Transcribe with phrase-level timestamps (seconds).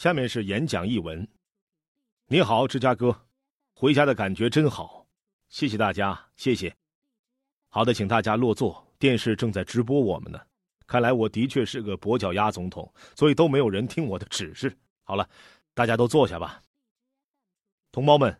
[0.00, 1.28] 下面是演讲译文。
[2.26, 3.14] 你好，芝加哥，
[3.74, 5.06] 回家的感觉真好，
[5.50, 6.74] 谢谢大家，谢谢。
[7.68, 8.82] 好的，请大家落座。
[8.98, 10.40] 电视正在直播我们呢，
[10.86, 14.74] 看来我的确是个跛脚鸭总统，所以都没有人听我的指示。
[15.04, 15.28] 好了，
[15.74, 16.62] 大家都坐下吧。
[17.92, 18.34] 同胞们，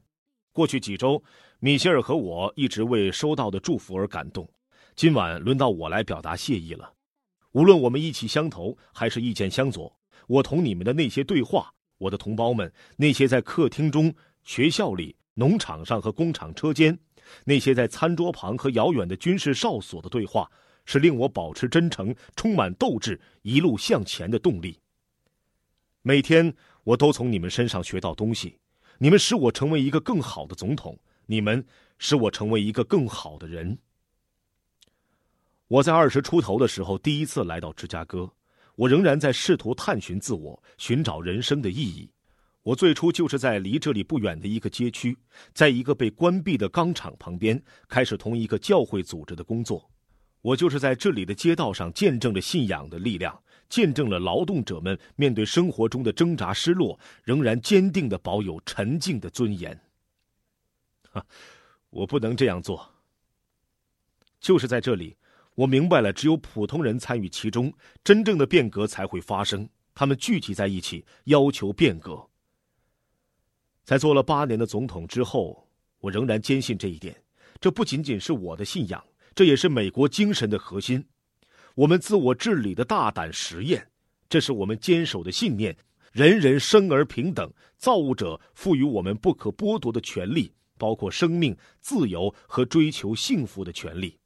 [0.53, 1.23] 过去几周，
[1.59, 4.51] 米歇尔和我一直为收到的祝福而感动。
[4.97, 6.91] 今晚轮到我来表达谢意了。
[7.53, 9.95] 无论我们意气相投还是意见相左，
[10.31, 16.97] 我同你们的那些对话，我的同胞们，那些在客厅中、学校里、农场上和工厂车间。
[17.45, 20.49] 那些在餐桌旁和遥远的军事哨所的对话，
[20.85, 24.79] 是令我保持真诚、充满斗志、一路向前的动力。
[26.03, 26.55] 每天，
[26.85, 28.57] 我都从你们身上学到东西。
[28.99, 31.67] 你们使我成为一个更好的总统，你们
[31.99, 33.79] 使我成为一个更好的人。
[35.67, 38.31] 我在二十出头的时候第一次来到芝加哥，
[38.77, 42.11] 我仍然在试图探寻自我，寻找人生的意义。
[42.63, 45.17] 我最初就是在离这里不远的一个街区，
[45.55, 49.91] 在一个被关闭的钢厂旁边，开始同一个教会组织的工作。
[50.43, 59.79] 我就是在这里的街道上见证了信仰的力量，见证了劳动者们面对生活中的挣扎、失落，仍然坚定的保有沉静的尊严。
[61.11, 61.25] 哈，
[61.91, 62.91] 我不能这样做。
[64.39, 65.17] 就是在这里，
[65.61, 67.71] 我明白了，只有普通人参与其中，
[68.03, 69.69] 真正的变革才会发生。
[69.95, 72.27] 他们聚集在一起，要求变革。
[73.85, 77.15] 在做了八年的总统之后，我仍然坚信这一点。
[77.61, 81.05] 这不仅仅是我的信仰，这也是美国精神的核心。
[81.75, 83.87] 我们自我治理的大胆实验，
[84.31, 85.77] 这是我们坚守的信念：
[86.11, 94.19] 人人生而平等，造物者赋予我们不可剥夺的权利，包括生命、自由和追求幸福的权利。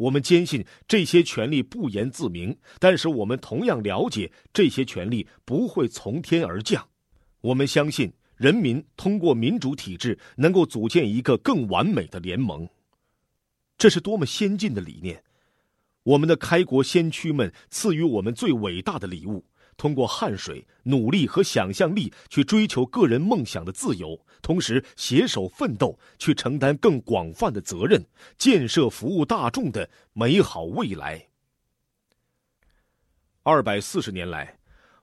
[0.00, 6.88] 我们坚信这些权利不言自明，但是我们同样了解这些权利不会从天而降。
[7.42, 8.12] 我们相信。
[8.40, 12.66] 人民通过民主体制能够组建一个更完美的联盟，
[13.76, 15.22] 这是多么先进的理念！
[16.04, 19.44] 我们的开国先驱们赐予我们最伟大的礼物：
[19.80, 28.04] 通过汗水、努力和想象力去追求个人梦想的自由，同时携手奋斗去承担更广泛的责任，
[28.36, 31.28] 建设服务大众的美好未来。
[33.42, 34.58] 二百四十年来。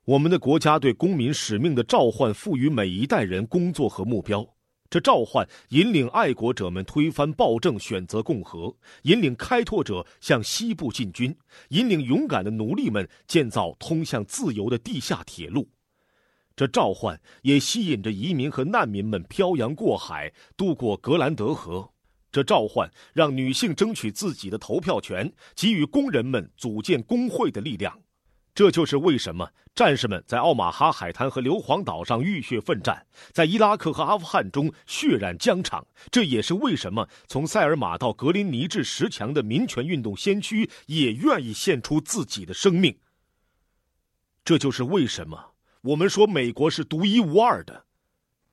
[0.06, 4.48] 我们的国家对公民使命的召唤赋予每一代人工作和目标，
[4.90, 11.34] 这召唤引领爱国者们推翻暴政，选择共和；引领开拓者向西部进军；
[11.70, 15.70] 引领勇敢的奴隶们建造通向自由的地下铁路。
[16.56, 21.92] 这召唤也吸引着移民和难民们漂洋过海，渡过格兰德河。
[22.32, 28.00] 这召唤让女性争取自己的投票权，给予工人们组建工会的力量。
[28.58, 35.86] 这就是为什么战士们在奥马哈海滩和硫磺岛上浴血奋战，在伊拉克和阿富汗中血染疆场。
[36.10, 42.98] 这也是为什么从塞尔玛到格林尼治十强的民权运动先驱也愿意献出自己的生命。
[44.44, 45.52] 这就是为什么
[45.82, 47.86] 我们说美国是独一无二的，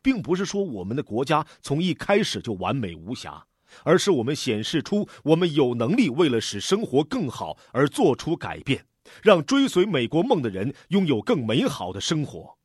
[0.02, 3.46] 并不是说我们的国家从一开始就完美无瑕，
[3.84, 8.84] 而是我们显示出我们有能力为了使生活更好而做出改变。
[9.22, 12.56] 让追随美国梦的人拥有更美好的生活。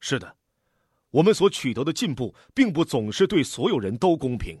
[0.00, 0.36] 是的，
[1.10, 4.58] 我们所取得的进步并不总是对所有人都公平。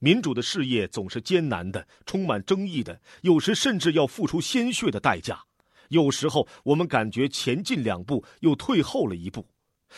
[0.00, 5.42] 民主的事业总是艰难的，充满争议的，有时甚至要付出鲜血的代价。
[5.88, 9.46] 有时候我们感觉前进两步又退后了一步，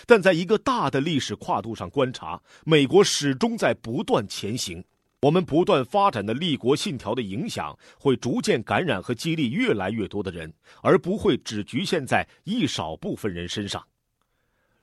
[0.06, 4.84] 但在一个大的历史跨度上观察，美国始终在不断前行。
[5.23, 10.51] 我们不断发展的立国信条的影响，会逐渐感染和激励越来越多的人，
[10.83, 13.87] 而不会只局限在一少部分人身上。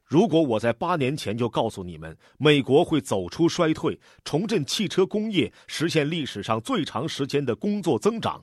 [0.06, 8.40] 如果我在八年前就告诉你们，美国会走出衰退，重振汽车工业，实现历史上最长时间的工作增长；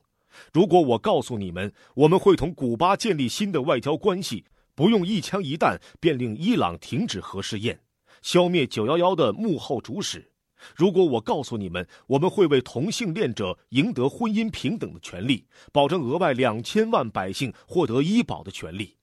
[0.52, 4.44] 如果我告诉你们，我们会同古巴建立新的外交关系，
[4.74, 7.78] 不用一枪一弹便令伊朗停止核试验，
[8.20, 10.32] 消灭九幺幺的幕后主使。
[10.74, 18.96] 如果我告诉你们，我们会为同性恋者赢得婚姻平等的权利，保证额外两千万百姓获得医保的权利；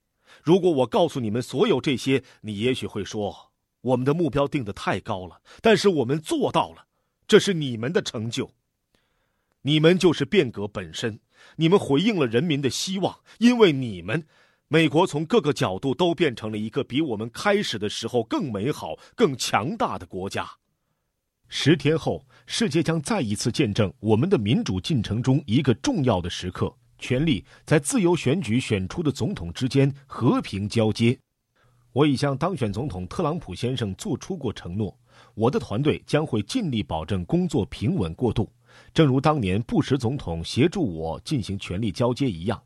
[0.43, 6.85] 如果我告诉你们所有这些，你也许会说，我们的目标定得太高了，但是我们做到了，
[7.27, 8.51] 这是你们的成就。
[9.63, 11.19] 你们就是变革本身，
[11.57, 14.25] 你们回应了人民的希望，因为你们，
[14.67, 20.60] 美国从各个角度都变成了一个比我们开始的时候更美好、更强大的国家。
[21.53, 31.19] 十天后，世界将再一次见证我们的民主进程中一个重要的时刻：权力在自由选举选出的总统之间和平交接。
[31.91, 34.97] 我已向当选总统特朗普先生做出过承诺，
[35.35, 38.49] 我的团队将会尽力保证工作平稳过渡，
[38.93, 42.63] 正如当年布什总统协助我进行权力交接一样，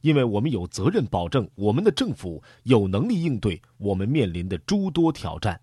[0.00, 5.60] 因为我们有责任保证我们的政府有能力应对我们面临的诸多挑战。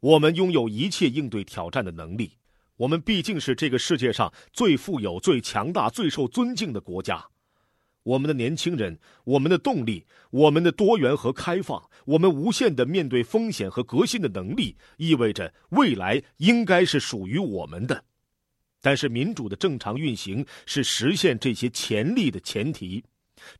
[0.00, 2.32] 我们拥有一切应对挑战的能力，
[2.76, 7.26] 我们毕竟是这个世界上最富有、最强大、最受尊敬的国家。
[8.02, 18.04] 我们的年轻人，我们的动力，我们的多元和开放，我们无限的面对风险和革新的能力，意味着未来应该是属于我们的。
[18.80, 23.02] 但是，民主的正常运行是实现这些潜力的前提。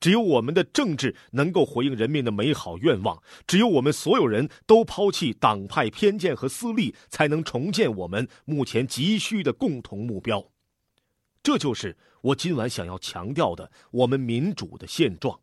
[0.00, 10.50] 只有我们的政治能够回应人民的美好愿望，只有我们所有人都抛弃党派偏见和私利，才能重建我们目前急需的共同目标。
[11.42, 15.40] 这就是我今晚想要强调的：我们民主的现状。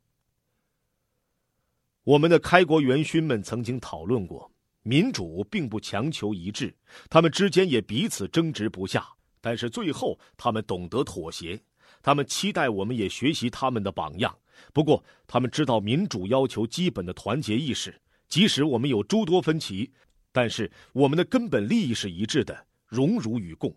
[2.03, 4.51] 我们的开国元勋们曾经讨论过，
[4.81, 6.75] 民主并不强求一致，
[7.09, 9.07] 他们之间也彼此争执不下。
[9.39, 11.61] 但是最后，他们懂得妥协，
[12.03, 14.37] 他们期待我们也学习他们的榜样。
[14.71, 19.91] 不过，他们知道民主要求基本的团结意识，即使我们有诸多分歧，
[20.31, 23.73] 但是我们的根本利益是一致的，荣辱与共。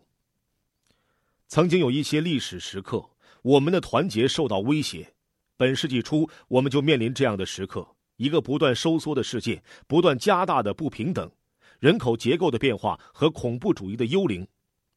[1.49, 3.08] 曾经有一些历史时刻，
[3.43, 5.14] 我们的团结受到威胁。
[5.56, 7.87] 本世纪初，我们就面临这样的时刻：
[8.17, 11.31] 一个不断收缩的世界，不断加大的不平等，
[11.78, 14.46] 人口结构的变化和恐怖主义的幽灵。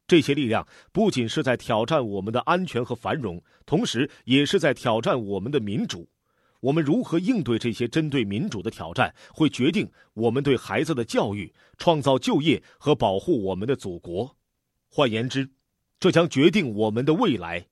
[0.09, 6.09] 这些力量不仅是在挑战我们的安全和繁荣，同时也是在挑战我们的民主。
[6.61, 14.35] 我们如何应对这些针对民主的挑战，会决定我们对孩子的教育、创造就业和保护我们的祖国。
[14.89, 15.47] 换言之，
[16.00, 17.67] 这将决定我们的未来。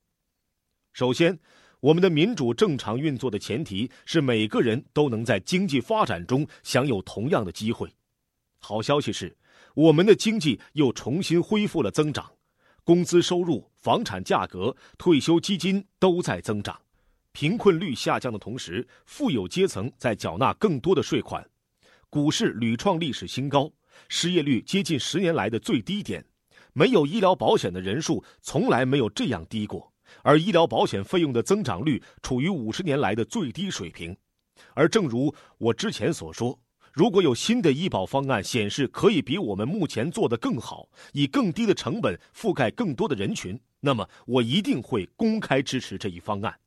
[0.94, 1.40] 首先，
[1.80, 7.90] 我们的民主正常运作的前提是每个人都能在经济发展中享有同样的机会。
[8.60, 9.36] 好消息是，
[9.78, 12.28] 我们的经济又重新恢复了增长，
[12.84, 16.82] 工资收入、房产价格、退休基金都在增长，
[17.32, 21.48] 贫困率下降的同时，富有阶层在缴纳更多的税款，
[22.10, 23.72] 股市屡创历史新高，
[24.10, 26.26] 失业率接近十年来的最低点。
[26.74, 29.94] 没有医疗保险的人数从来没有这样低过，
[30.24, 34.18] 而医疗保险费用的增长率处于五十年来的最低水平。
[34.74, 36.60] 而正如我之前所说，
[36.98, 46.58] 如果有新的医保方案显示可以比我们目前做得更好，以更低的成本覆盖更多的人群，那么我一定会公开支持这一方案，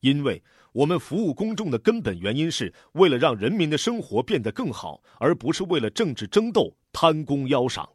[0.00, 7.88] 因为我们服务公众的根本原因是为了让人民的生活变得更好，而不是为了政治争斗、贪功邀赏。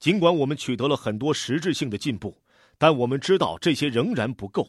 [0.00, 2.36] 尽管我们取得了很多实质性的进步，
[2.78, 4.68] 但我们知道这些仍然不够。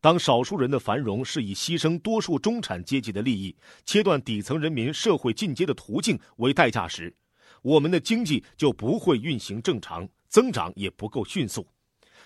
[0.00, 3.54] 当少数人的繁荣是以牺牲多数中产阶级的利益、
[3.84, 7.14] 切断底层人民社会进阶的途径为代价时，
[7.62, 11.66] 我们的经济就不会运行正常，增长也不够迅速。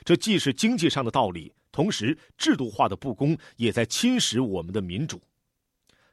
[0.05, 5.21] 这既是经济上的道理，同时制度化的不公也在侵蚀我们的民主。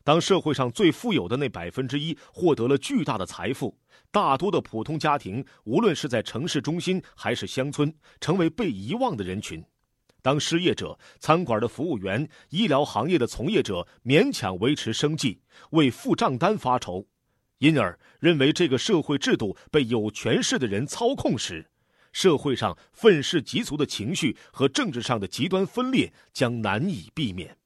[0.03, 3.77] 当社会上最富有的那百分之一获得了巨大的财富，
[4.09, 9.61] 大多的普通家庭，无论是在城市中心还是乡村，成为被遗忘的人群。
[10.27, 15.39] 当失业者、餐馆的服务员、医疗行业的从业者勉强维持生计，
[15.69, 17.07] 为付账单发愁，
[17.59, 21.65] 因而认为这个社会制度被有权势的人操控时，
[22.11, 27.57] 社会上愤世嫉俗的情绪和政治上的极端分裂将难以避免。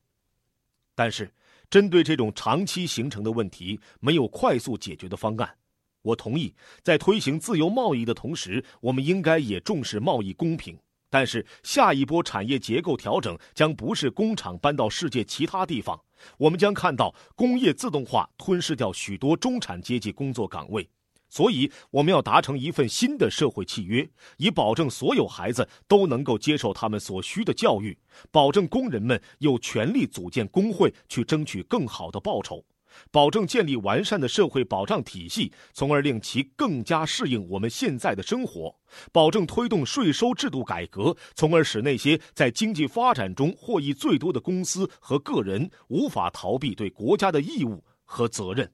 [0.93, 1.33] 但是。
[1.71, 5.55] 针对这种长期形成的问题，没有快速解决的方案。
[6.01, 6.53] 我同意，
[6.83, 10.77] 在推行自由贸易的同时，我们应该也重视贸易公平。
[11.11, 16.01] 但是，下一波产业结构调整将不是工厂搬到世界其他地方，
[16.37, 20.89] 我们将看到工业自动化吞噬掉许多中产阶级工作岗位。
[21.27, 27.97] 所以，我们要达成一份新的社会契约，以保证所有孩子都能够接受他们所需的教育，
[28.31, 32.63] 保证工人们有权利组建工会去争取更好的报酬，
[33.11, 38.75] 保证建立完善的社会保障体系，从而令其更加适应我们现在的生活，
[39.11, 48.71] 保证推动税收制度改革，从而使那些在经济发展中获益最多的公司和个人无法逃避对国家的义务和责任。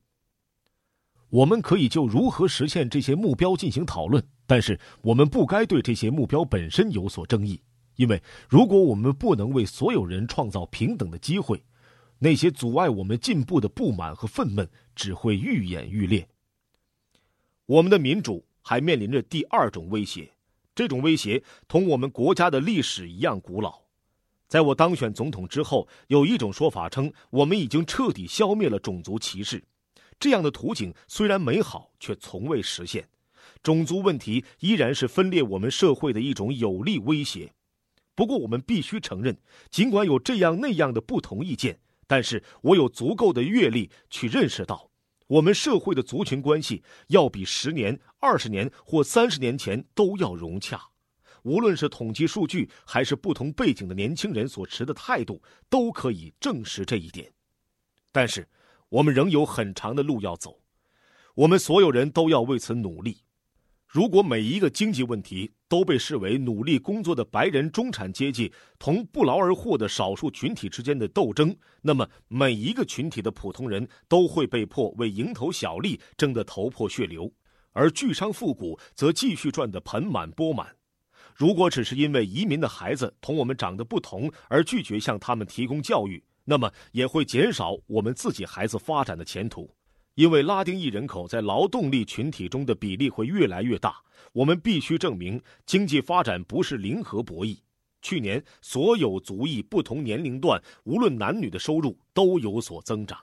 [1.30, 7.62] 我们可以就如何实现这些目标进行讨论，但是我们不该对这些目标本身有所争议，
[7.98, 11.62] 因为如果我们不能为所有人创造平等的机会，
[12.20, 16.28] 那些阻碍我们进步的不满和愤懑只会愈演愈烈。
[17.66, 20.32] 我们的民主还面临着第二种威胁，
[20.74, 23.82] 这种威胁同我们国家的历史一样古老。
[24.48, 29.62] 在我当选总统之后，有一种说法称，我们已经彻底消灭了种族歧视。
[30.20, 33.08] 这样的图景虽然美好，却从未实现。
[33.62, 37.54] 种族问题依然是分裂我们社会的一种有力威胁。
[38.16, 39.38] 不过，我们必须承认，
[39.70, 44.90] 尽管有这样那样的不同意见，但是我有足够的阅历去认识到，
[45.28, 50.82] 我们社会的族群关系要比十年、二十年或三十年前都要融洽。
[51.44, 57.32] 无论是统计数据，还是不同背景的年轻人所持的态度，都可以证实这一点。
[58.12, 58.48] 但是，
[58.90, 60.62] 我们仍有很长的路要走，
[61.36, 63.20] 我们所有人都要为此努力。
[63.88, 77.32] 如果每一个经济问题都被视为努力工作的白人中产阶级同不劳而获的少数群体之间的斗争，那么每一个群体的普通人都会被迫为蝇头小利争得头破血流，
[77.72, 80.68] 而巨商富贾则继续赚得盆满钵满。
[81.34, 89.74] 如果只是因为移民的孩子同我们长得不同而拒绝向他们提供教育，那么也会减少我们自己孩子发展的前途。
[90.18, 94.02] 因为拉丁裔人口在劳动力群体中的比例会越来越大，
[94.34, 97.56] 我们必须证明经济发展不是零和博弈。
[98.02, 103.20] 去年，所有族裔不同年龄段，无论男女的收入都有所增长。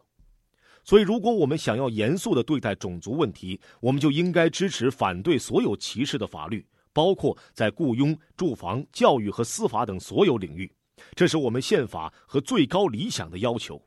[0.85, 10.73] 所以，如果我们想要严肃地对待种族问题，我们就应该支持反对所有歧视的法律，包括在雇佣、住房、教育和司法等所有领域。
[11.17, 13.85] 这是我们宪法和最高理想的要求。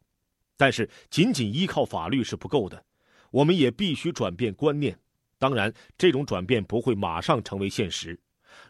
[0.58, 2.84] 但是，仅仅依靠法律是不够的。
[3.32, 4.98] 我们也必须转变观念，
[5.38, 8.20] 当然，这种转变不会马上成为现实。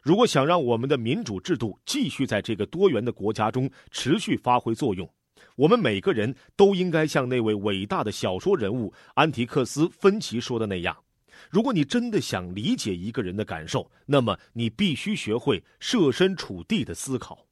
[0.02, 5.10] 如果想让我们的民主制度继续在这个多元的国家中持续发挥作用，
[5.56, 10.98] 我们每个人都应该像那位伟大的小说人物安提克斯·芬奇说的那样：
[11.50, 17.47] 如果你真的想理解一个人的感受，那么你必须学会设身处地的思考。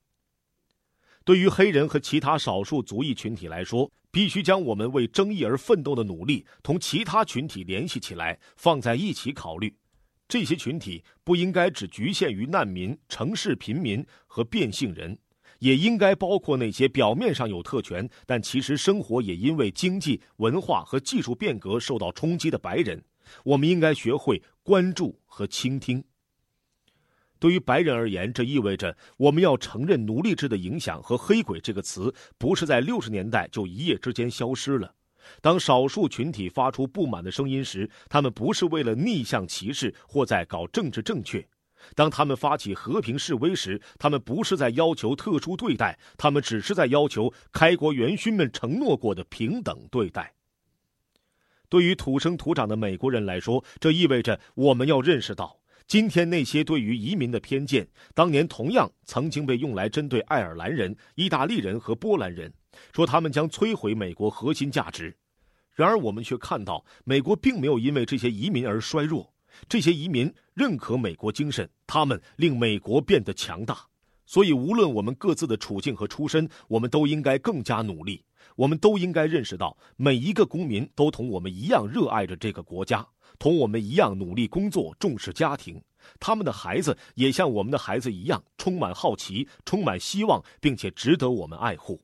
[1.26, 9.76] 对于黑人和其他少数族裔群体来说，必须将我们为正义而奋斗的努力同其他群体联系起来，放在一起考虑。
[10.28, 15.18] 这些群体不应该只局限于难民、城市贫民和变性人，
[15.58, 23.04] 也应该包括那些表面上有特权，但其实生活也因为经济、文化和技术变革受到冲击的白人。
[23.44, 26.04] 我们应该学会关注和倾听。
[27.40, 34.94] 对于白人而言，这意味着我们要承认奴隶制的影响和“黑鬼”这个词不是在六十年代就一夜之间消失了。
[35.42, 41.42] 当少数群体发出不满的声音时，他们不是为了逆向歧视或在搞政治正确；
[41.96, 50.34] 当他们发起和平示威时，他们不是在要求特殊对待，他们只是在要求开国元勋们承诺过的平等对待。
[51.68, 55.58] 对于土生土长的美国人来说，这意味着我们要认识到。
[55.88, 62.52] 今天那些对于移民的偏见，当年同样曾经被用来针对爱尔兰人、意大利人和波兰人，
[62.92, 65.16] 说他们将摧毁美国核心价值。
[65.76, 69.32] 然而，我们却看到，美国并没有因为这些移民而衰弱。
[69.70, 73.78] 这些移民认可美国精神，他们令美国变得强大。
[74.26, 78.26] 所以，无论我们各自的处境和出身，我们都应该更加努力。
[78.56, 83.06] 我们都应该认识到，每一个公民都同我们一样热爱着这个国家。
[83.38, 85.82] 同我们一样努力工作、重视家庭，
[86.20, 92.02] 他们的孩子也像我们的孩子一样充满好奇、充满希望，并且值得我们爱护。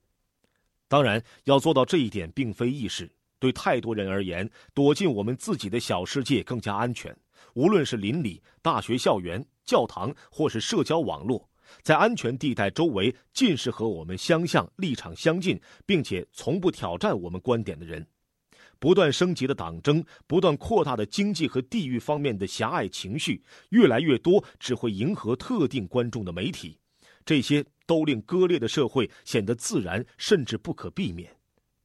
[0.88, 3.12] 当然，要做到这一点并非易事。
[3.40, 7.16] 对太多人而言，躲进我们自己的小世界更加安全。
[7.56, 11.50] 无论是邻里、大学校园、教堂，或是社交网络，
[11.82, 18.06] 在安全地带周围尽是和我们相像、立场相近，并且从不挑战我们观点的人。
[18.82, 26.80] 不断升级的党争，不断扩大的经济和地域方面的狭隘情绪，越来越多只会迎合特定观众的媒体，
[27.24, 31.32] 这些都令割裂的社会显得自然甚至不可避免。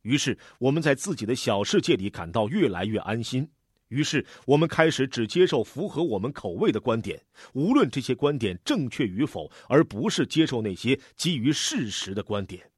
[0.00, 3.46] 于是，我们在自己的小世界里感到越来越安心。
[3.88, 7.22] 于是，我们开始只接受符合我们口味的观点，
[7.52, 12.70] 无论这些观点正确与否，而不是接受那些基于事实的观点。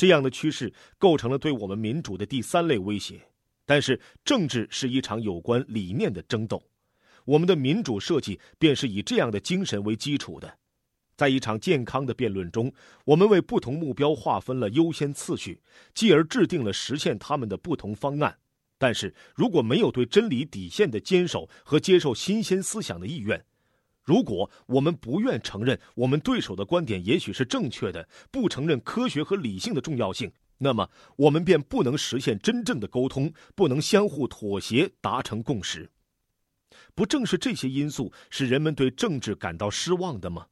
[0.00, 3.20] 这样的趋势构成了对我们民主的第三类威胁，
[3.66, 6.62] 但是政治是一场有关理念的争斗，
[7.26, 10.56] 我们的民主设计便是以这样的精神为基础的。
[11.18, 12.72] 在一场健康的辩论中，
[13.04, 15.60] 我们为不同目标划分了优先次序，
[15.92, 18.38] 继而制定了实现他们的不同方案。
[18.78, 23.44] 但是如果没有对真理底线的坚守和接受新鲜思想的意愿，
[24.10, 35.92] 如果我们不愿承认我们对手的观点也许是正确的，不承认科学和理性的重要性，那么我们便不能实现真正的沟通，不能相互妥协达成共识。
[36.96, 40.48] 不正是这些因素使人们对政治感到失望的吗？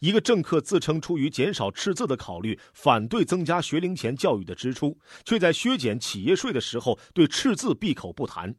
[0.00, 8.54] 一个政客自称出于减少赤字的考虑，反对增加学龄前教育的支出，却在削减企业税的时候对赤字闭口不谈。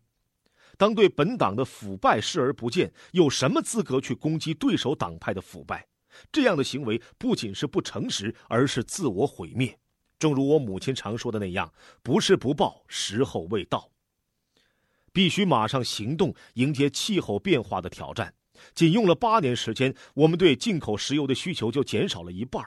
[0.81, 5.87] 当对本党的腐败视而不见，有什么资格去攻击对手党派的腐败？
[6.31, 9.77] 这样的行为不仅是不诚实，而是自我毁灭。
[10.17, 11.71] 正如我母亲常说的那样
[12.01, 13.91] ：“不是不报，时候未到。”
[15.13, 18.33] 必须马上行动，迎接气候变化的挑战。
[18.73, 22.65] 仅用了八年时间，我们对进口石油的需求就减少了一半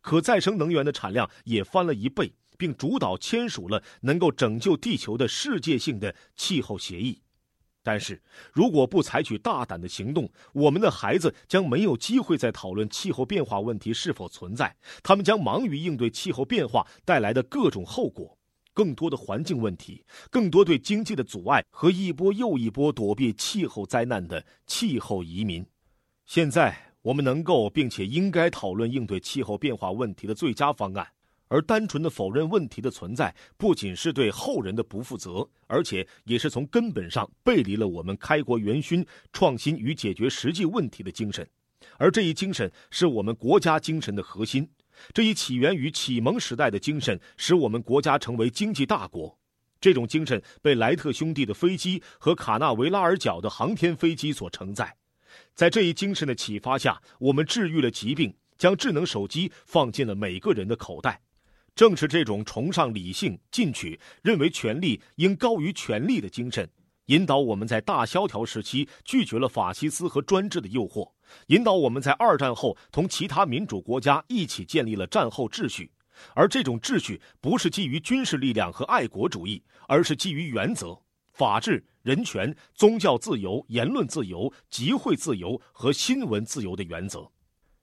[0.00, 7.20] 可再生能源的产量也翻了一倍，并主导签署了能够拯救地球的世界性的气候协议。
[7.82, 8.20] 但是，
[8.52, 18.36] 如果不采取大胆的行动，我们的孩子将没有机会再讨论气候变化问题是否存在，他们将忙于应对气候变化带来的各种后果。
[18.72, 25.66] 更多的环境问题，更多对经济的阻碍和一波又一波躲避气候灾难的气候移民。
[26.24, 31.06] 现在我们能够并且应该讨论应对气候变化问题的最佳方案，
[31.50, 41.46] 而单纯的否认问题的存在，不仅是对后人的不负责，而且也是从根本上背离了我们开国元勋创新与解决实际问题的精神。
[41.98, 44.68] 而这一精神是我们国家精神的核心。
[45.12, 49.36] 这一起源于启蒙时代的精神，使我们国家成为经济大国。
[49.80, 54.94] 这种精神被莱特兄弟的飞机和卡纳维拉尔角的航天飞机所承载。
[55.56, 61.20] 在这一精神的启发下，我们治愈了疾病，将智能手机放进了每个人的口袋。
[61.74, 66.68] 正是这种崇尚理性、进取、认为权力应高于权力的精神。
[67.06, 71.10] 引导我们在大萧条时期拒绝了法西斯和专制的诱惑，
[71.48, 75.90] 引导我们在二战后同其他民主国家一起建立了战后秩序，
[76.34, 80.96] 而这种秩序不是基于军事力量和爱国主义，而是基于原则：
[81.32, 87.28] 法治、人权、宗教自由、言论自由、集会自由和新闻自由的原则。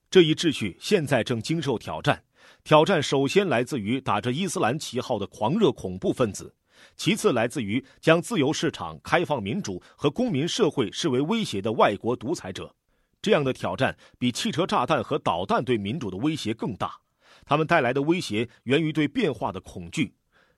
[0.09, 2.23] 这一秩序现在正经受挑战，
[2.67, 6.53] 挑战首先来自于打着伊斯兰旗号的狂热恐怖分子。
[6.97, 12.75] 其次，来自于将自由市场、开放民主和公民社会视为威胁的外国独裁者，
[13.21, 16.91] 这样的挑战比汽车炸弹和导弹对民主的威胁更大。
[17.45, 20.13] 他们带来的威胁源于对变化的恐惧，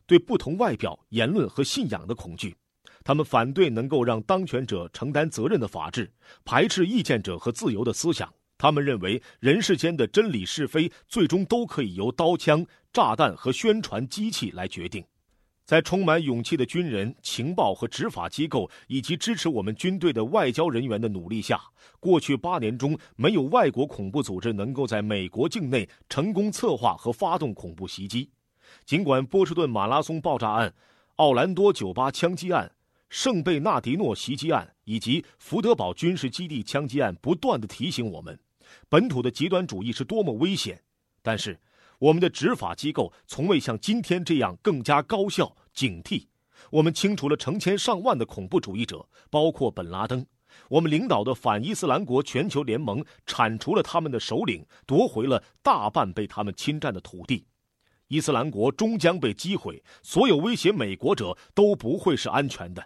[0.08, 2.56] 对不同外表、言论和信仰的恐惧。
[3.04, 6.12] 他们反对能够让当权者承担责任的法治，
[6.44, 8.34] 排斥意见者和自由的思想。
[8.60, 15.02] 他们认为人世间的真理是非最终都可以由刀枪、炸弹和宣传机器来决定。
[15.64, 21.62] 在充满勇气的军人、情报和执法机构以及支持我们军队的外交人员的努力下，
[22.00, 28.30] 过去八年中没有外国恐怖组织能够在美国境内成功策划和发动恐怖袭击。
[28.84, 30.74] 尽管波士顿马拉松爆炸案、
[31.16, 32.70] 奥兰多酒吧枪击案、
[33.10, 38.40] 圣贝纳迪诺袭击案以及福德堡军事基地枪击案不断的提醒我们，
[38.88, 40.82] 本土的极端主义是多么危险，
[41.22, 41.60] 但是。
[42.00, 46.26] 我们的执法机构从未像今天这样更加高效、警惕。
[46.72, 50.26] 我们清除了成千上万的恐怖主义者，包括本拉登。
[50.70, 57.46] 我们领导的反伊斯兰国全球联盟铲除了他们的首领，夺回了大半被他们侵占的土地。
[58.08, 59.84] 伊斯兰国终将被击毁。
[60.02, 62.82] 所有威胁美国者都不会是安全的。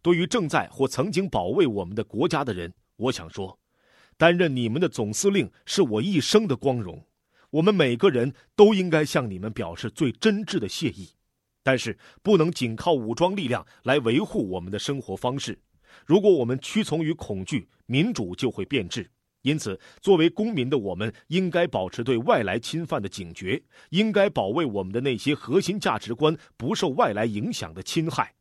[0.00, 3.58] 对于正在或曾经保卫我们的国家的人，我想说，
[4.18, 7.06] 担任你们的总司令是我一生的光荣。
[7.50, 11.08] 我们每个人都应该向你们表示最真挚的谢意，
[11.62, 15.58] 但是不能仅靠武装力量来维护我们的生活方式。
[16.04, 19.08] 如果我们屈从于恐惧，民主就会变质。
[19.42, 28.34] 因此，作为公民的我们，应该保持对外来侵犯的警觉，应该保卫我们的那些核心价值观不受外来影响的侵害。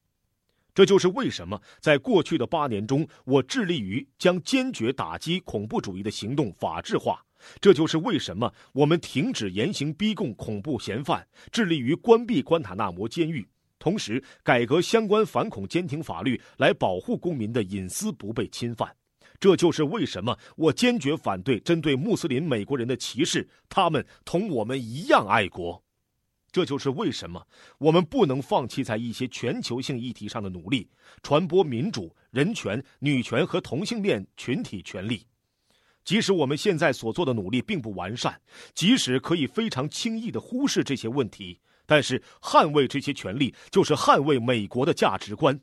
[0.78, 7.20] 这就是为什么在过去的八年中，我致力于将坚决打击恐怖主义的行动法制化。
[7.60, 13.44] 这就是为什么我们停止严刑逼供恐怖嫌犯，致力于关闭关塔那摩监狱，
[13.80, 18.96] 同时改革相关反恐监听法律，来保护公民的隐私不被侵犯。
[19.40, 25.84] 这就是为什么我坚决反对针对穆斯林美国人的歧视，他们同我们一样爱国。
[26.58, 27.46] 这就是为什么
[27.78, 30.90] 我们不能放弃在一些全球性议题上的努力，
[31.22, 35.24] 传播民主、人权、女权和同性恋群体权利。
[36.04, 38.42] 即使我们现在所做的努力并不完善，
[38.74, 45.62] 即使可以非常轻易地忽视这些问题，但是捍卫这些权利就是捍卫美国的价值观。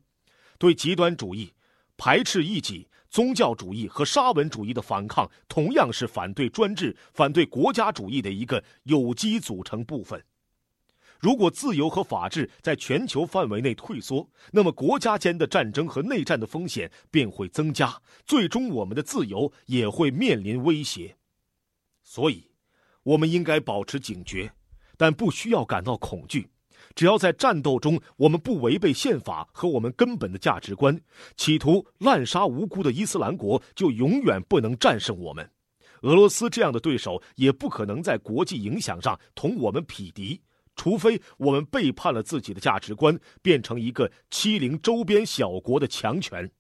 [0.59, 1.53] 对极端主义、
[1.97, 10.25] 排斥异己、宗教主义和沙文主义的反抗，同样是反对专制、反对国家主义的一个有机组成部分。
[11.25, 21.17] 如果自由和法治在全球范围内退缩，那么国家间的战争和内战的风险便会增加，最终我们的自由也会面临威胁。
[22.03, 22.47] 所以，
[23.03, 24.53] 我们应该保持警觉，
[24.99, 26.47] 但不需要感到恐惧。
[26.95, 31.01] 只要在战斗中我们不违背宪法和我们根本的价值观，
[31.39, 35.51] 企图滥杀无辜的伊斯兰国就永远不能战胜我们。
[36.03, 40.39] 俄罗斯这样的对手也不可能在国际影响上同我们匹敌，
[40.77, 46.51] 除非我们背叛了自己的价值观，变成一个欺凌周边小国的强权。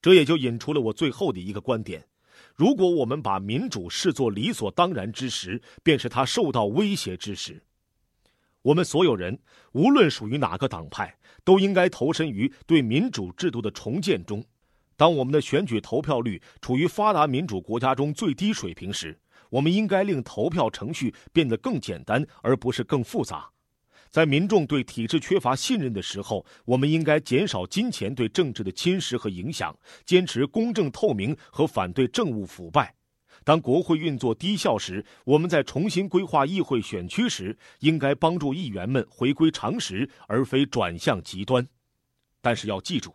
[0.00, 2.06] 这也就引出了我最后的一个观点：
[2.54, 7.62] 如果我们把民主视作理所当然之时，便是它受到威胁之时。
[8.62, 9.38] 我们所有人，
[9.72, 14.44] 无论属于哪个党派，都应该投身于对民主制度的重建中。
[14.96, 19.18] 当我们的选举投票率处于发达民主国家中最低水平时，
[19.50, 23.48] 我们应该令投票程序变得更简单，而不是更复杂。
[24.10, 32.94] 在民众对体制缺乏信任的时候，我们应该减少金钱对政治的侵蚀和影响，坚持公正透明和反对政务腐败。
[33.44, 41.66] 当国会运作低效时，我们在重新规划议会选区时，应该帮助议员们回归常识，而非转向极端。
[42.40, 43.14] 但是要记住。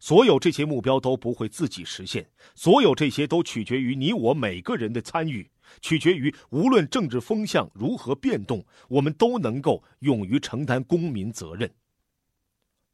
[0.00, 11.70] 所有这些目标都不会自己实现，所有这些都取决于你我每个人的参与，取决于无论政治风向如何变动，我们都能够勇于承担公民责任。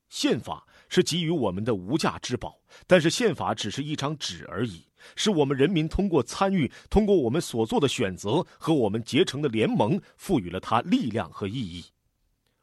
[0.09, 4.85] 宪法是给予我们的无价之宝，但是宪法只是一张纸而已，
[5.17, 11.87] 是我们人民通过参与，通过我们所做的选择和我们结成的联盟，赋予了它力量和意义。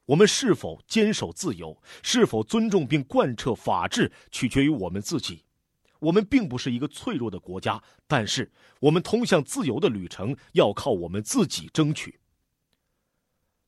[0.06, 5.43] 我们是否坚守自由，是否尊重并贯彻法治，取决于我们自己。
[6.02, 12.20] 我们并不是一个脆弱的国家，但是我们通向自由的旅程要靠我们自己争取。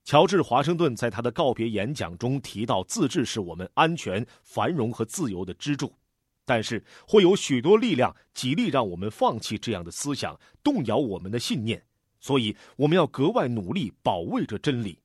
[0.03, 5.95] 乔治·华盛顿在他的告别演讲中提到，自治是我们安全、繁荣和自由的支柱，
[6.43, 11.85] 但是会有许多力量极力让我们放弃这样的思想，动摇我们的信念，
[12.19, 14.99] 所以我们要格外努力保卫着真理。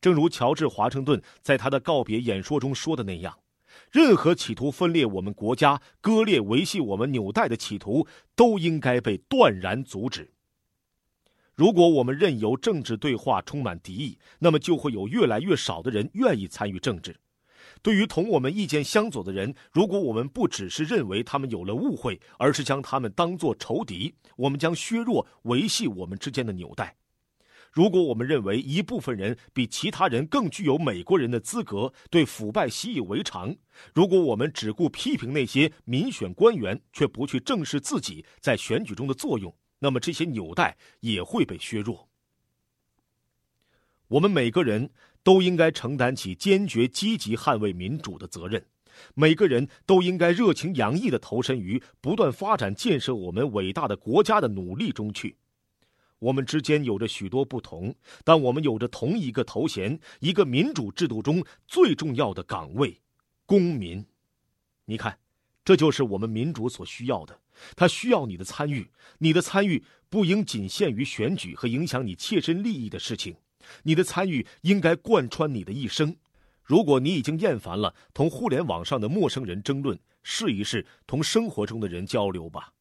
[0.00, 3.38] 正如乔治·华盛顿在他的告别演说中说的那样，
[3.90, 10.32] 任何企图分裂我们国家、割裂维系我们纽带的企图，都应该被断然阻止。
[11.54, 17.16] 如果我们任由政治对话充满敌意，那么就会有越来越少的人愿意参与政治。
[17.82, 26.96] 对于同我们意见相左的人，如果我们不只是认为他们有了误会，而是将他们当作仇敌，我们将削弱维系我们之间的纽带。
[27.76, 33.54] 如果我们认为一部分人比其他人更具有美国人的资格，对腐败习以为常；
[33.92, 42.08] 如果我们只顾批评那些民选官员，却不去正视自己在选举中的作用，那么这些纽带也会被削弱。
[44.08, 44.88] 我们每个人
[45.22, 48.64] 都应该承担起坚决积极捍卫民主的责任，
[49.14, 55.36] 每个人都应该热情洋溢的投身于不断发展建设我们伟大的国家的努力中去。
[56.18, 63.00] 我们之间有着许多不同，但我们有着同一个头衔，一个民主制度中最重要的岗位——
[63.44, 64.04] 公民。
[64.86, 65.18] 你看，
[65.64, 67.40] 这就是我们民主所需要的。
[67.74, 73.36] 它需要你的参与，你的参与不应仅限于选举和影响你切身利益的事情，
[73.82, 76.16] 你的参与应该贯穿你的一生。
[76.62, 82.72] 如果你已经厌烦了同互联网上的陌生人争论，试一试同生活中的人交流吧。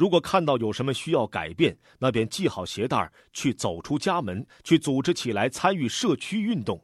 [0.00, 6.78] 如果看到有什么需要改变，那便系好鞋带去走出家门，去组织起来参与社区运动；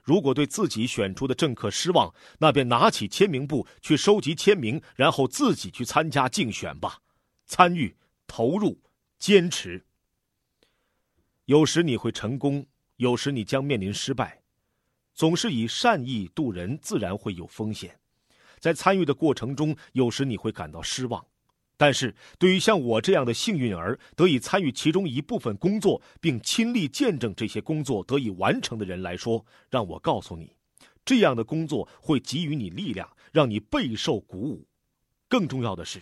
[0.00, 7.00] 如果对自己选出的政客失望，那便拿起签名簿去收集签名，然后自己去参加竞选吧。
[7.46, 7.96] 参与、
[8.28, 8.80] 投入、
[9.18, 9.84] 坚持。
[11.46, 12.64] 有时你会成功，
[12.98, 14.40] 有时你将面临失败。
[15.14, 17.98] 总是以善意度人，自然会有风险。
[18.60, 21.26] 在参与的过程中，有时你会感到失望。
[21.76, 30.56] 但是对于像我这样的幸运儿，得以参与其中一部分工作，并亲历见证这些工作得以完成的人来说，让我告诉你，
[31.04, 34.66] 这样的工作会给予你力量，让你备受鼓舞。
[35.28, 36.00] 更重要的是，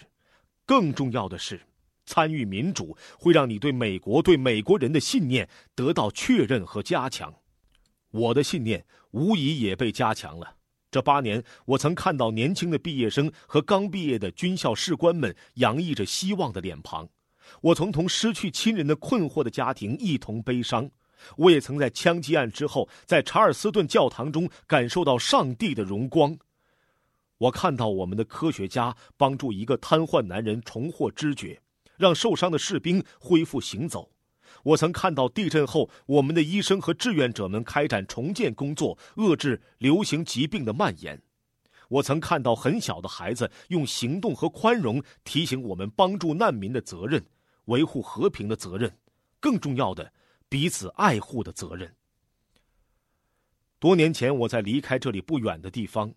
[0.65, 1.61] 更重要的是，
[2.07, 7.35] 参与民主会让你对美国、对美国人的信念得到确认和加强。
[8.11, 10.57] 我的信念无疑也被加强了。
[10.95, 17.05] 这八年，我曾看到年轻的毕业生和刚毕业的军校士官们洋溢着希望的脸庞；
[17.61, 20.85] 我曾同失去亲人的困惑的家庭一同悲伤；
[21.37, 26.39] 我也曾在枪击案之后，在查尔斯顿教堂中感受到上帝的荣光。
[27.39, 31.61] 我看到我们的科学家帮助一个瘫痪男人重获知觉，
[31.97, 34.14] 让受伤的士兵恢复行走。
[34.65, 41.23] 我曾看到地震后，我们的医生和志愿者们开展重建工作，遏制流行疾病的蔓延。
[41.89, 47.25] 我曾看到很小的孩子用行动和宽容提醒我们帮助难民的责任。
[47.67, 48.99] 维护和平的责任，
[49.41, 50.13] 更重要的，
[50.51, 51.95] 彼此爱护的责任。
[53.79, 56.13] 多年前，我在离开这里不远的地方，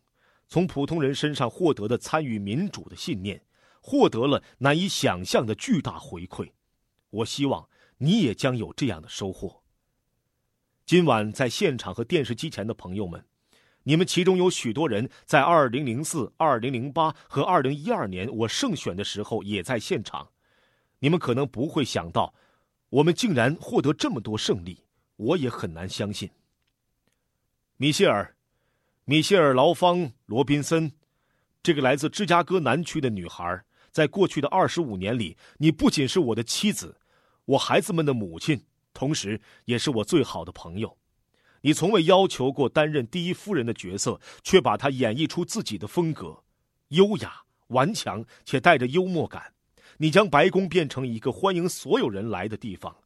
[0.50, 3.42] 从普通人身上获得的参与民主的信念，
[3.82, 6.50] 获得了难以想象的巨大回馈。
[7.10, 9.64] 我希望你也将有这样的收获。
[10.86, 13.24] 今晚在现场和电视机前的朋友们，
[13.84, 20.30] 你们其中有许多人在二零零四、二零零八和二零一二年我胜选的时候也在现场。
[21.00, 22.34] 你们可能不会想到，
[22.90, 24.84] 我们竟然获得这么多胜利，
[25.16, 26.30] 我也很难相信。
[27.76, 28.36] 米歇尔，
[29.06, 30.92] 米歇尔·劳芳·罗宾森，
[31.62, 33.64] 这个来自芝加哥南区的女孩。
[33.92, 37.00] 在过去的二十五年里，你不仅是我的妻子，
[37.48, 40.98] 我孩子们的母亲，同时也是我最好的朋友。
[41.62, 46.44] 你从未要求过担任第一夫人的角色，却把它演绎出自己的风格，
[46.90, 49.54] 优雅、顽强且带着幽默感。
[49.98, 52.98] 你将白宫变成一个欢迎所有人来的地方。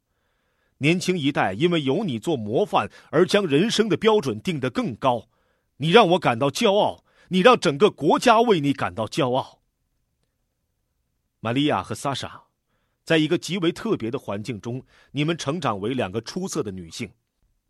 [0.80, 5.30] 年轻一代因为有你做模范而将人生的标准定得更高。
[5.78, 9.62] 你让我感到骄傲，你让整个国家为你感到骄傲。
[11.40, 12.44] 玛利亚和萨莎，
[13.12, 17.12] 在一个极为特别的环境中，你们成长为两个出色的女性。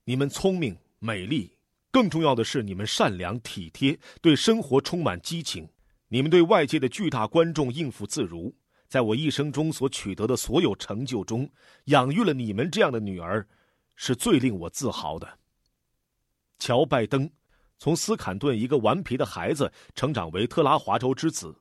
[0.04, 1.51] 你们聪明、美丽，
[1.89, 5.67] 更重要的是，你们善良、体贴，对生活充满激情。
[6.10, 8.56] 你们对外界的巨大观众应付自如。
[8.88, 11.49] 在我一生中所取得的所有成就中，
[11.86, 13.43] 养育了你们这样的女儿，
[13.95, 15.27] 是最令我自豪的。
[16.60, 17.27] 乔·拜登，
[17.80, 21.56] 从斯坎顿一个顽皮的孩子，成长为特拉华州之子。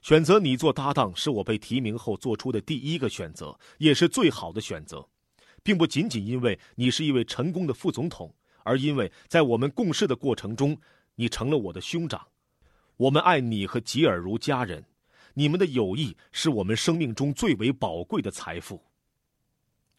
[0.00, 5.06] 选择你做搭档是我被提名后做出的第一个选择，也是最好的选择，
[5.62, 8.32] 并不仅仅因为你是一位成功的副总统，
[8.62, 10.76] 而因为在我们共事的过程中，
[11.16, 12.26] 你成了我的兄长。
[12.96, 14.84] 我们爱你和吉尔如家人，
[15.34, 18.82] 你们的友谊是我们生命中最为宝贵的财富。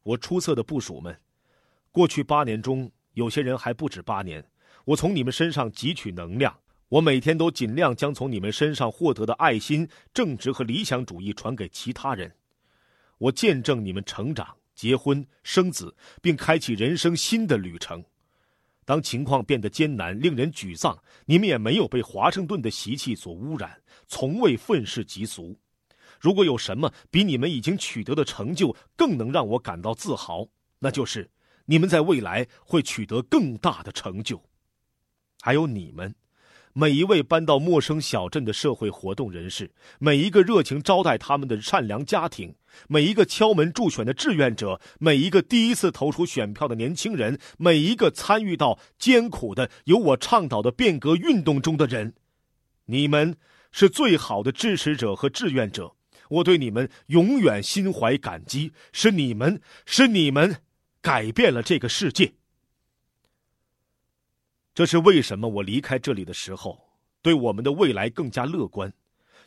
[0.03, 1.17] 我出色的部属们，
[1.91, 4.43] 过去八年中，有些人还不止八年，
[4.85, 6.57] 我从你们身上汲取能量。
[6.89, 12.35] 我每天都尽量将从你们身上获得的爱心、正直和理想主义传给其他人。
[13.19, 18.03] 我见证你们成长、结婚、生子，并开启人生新的旅程。
[18.85, 25.55] 当情况变得艰难、令人沮丧，你们也没有被华盛顿的习气所污染，从未愤世嫉俗。
[26.19, 30.47] 如果有什么比你们已经取得的成就更能让我感到自豪，
[30.79, 31.29] 那就是
[31.65, 34.43] 你们在未来会取得更大的成就。
[35.39, 36.15] 还有你们。
[36.73, 42.55] 每一位搬到陌生小镇的社会活动人士，每一个热情招待他们的善良家庭，
[42.87, 52.13] 每一个敲门助选的志愿者，每一个第一次投出选票的年轻人，每一个参与到艰苦的由我倡导的变革运动中的人，
[52.85, 53.35] 你们
[53.71, 55.95] 是最好的支持者和志愿者，
[56.29, 58.71] 我对你们永远心怀感激。
[58.93, 60.57] 是你们，是你们，
[61.01, 62.33] 改变了这个世界。
[64.79, 65.45] 这是为什么？
[65.45, 66.79] 我离开这里的时候，
[67.21, 68.93] 对我们的未来更加乐观，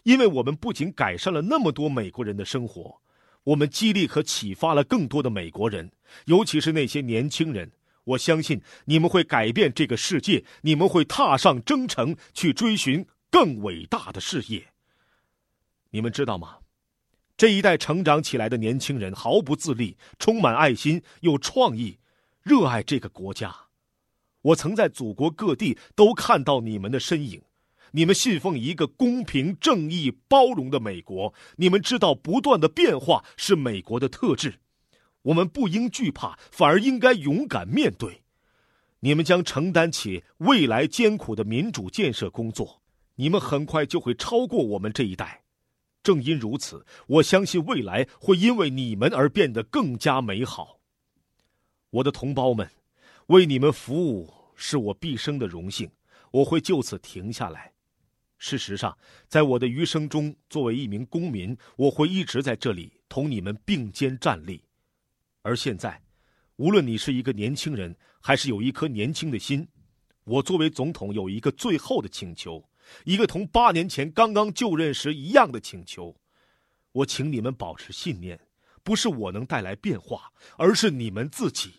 [0.02, 3.00] 因为我们不仅改善了那么多美国人的生活，
[3.44, 5.90] 我们激励和启发了更多的美国人，
[6.26, 7.72] 尤其是那些年轻人。
[8.04, 14.62] 我相信你们会改变这个世界，你们会踏上征程，去追寻更伟大的事业。
[15.92, 16.58] 你们知道吗？
[17.38, 21.96] 这一代成长起来的年轻人毫不自立，充满爱心，有创意，
[22.42, 23.56] 热爱这个国家。
[24.42, 27.42] 我曾在祖国各地都看到你们的身影，
[27.92, 31.32] 你们信奉一个公平、正义、包容的美国。
[31.56, 34.54] 你们知道，不断的变化是美国的特质。
[35.22, 38.22] 我们不应惧怕，反而应该勇敢面对。
[39.00, 42.82] 你们将承担起未来艰苦的民主建设工作，
[43.14, 45.42] 你们很快就会超过我们这一代。
[46.02, 50.80] 正因如此，我相信未来会因为你们而变得更加美好。
[51.90, 52.68] 我的同胞们。
[53.32, 55.90] 为你们服务是我毕生的荣幸，
[56.30, 57.72] 我会就此停下来。
[58.36, 58.94] 事实上，
[59.26, 64.62] 在我的余生中，作为一名公民，我会一直在这里同你们并肩站立。
[65.40, 65.98] 而现在，
[66.56, 69.66] 无论你是一个年轻人，还是有一颗年轻的心，
[70.24, 72.62] 我作为总统有一个最后的请求，
[73.06, 76.14] 一个同八年前刚刚就任时一样的请求。
[76.92, 78.38] 我请你们保持信念，
[78.82, 81.72] 不是我能带来变化，而是你们自己。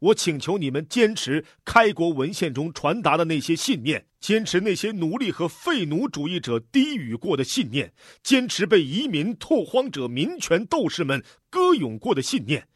[0.00, 12.68] 我请求你们坚持开国文献中传达的那些信念，坚持那些奴隶和废奴主义者低语过的信念，坚持被移民拓荒者、民权斗士们歌咏过的信念，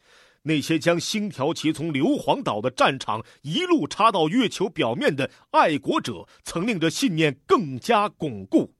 [0.43, 8.73] 那些将星条旗从硫磺岛的战场一路插到月球表面的爱国者，曾令这信念更加巩固。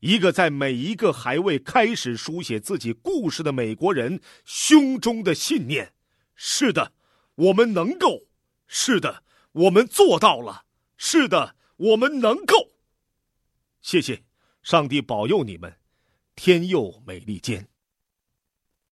[0.00, 5.94] 一个在每一个还未开始书写自己故事的美国人胸中的信念。
[6.34, 6.92] 是的，
[7.36, 8.26] 我们能够；
[8.66, 9.22] 是的，
[9.52, 10.64] 我们做到了；
[10.96, 12.72] 是的，我们能够。
[13.80, 14.24] 谢谢，
[14.62, 15.78] 上帝保佑你们，
[16.34, 17.68] 天佑美利坚。